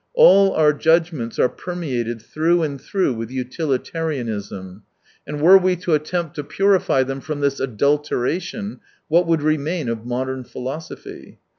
[0.15, 4.81] All our judg ments are permeated through and through with utilitarianism,
[5.27, 8.79] and were we to attempt to purify them from this adulteration
[9.09, 11.37] what would remain of modern philosophy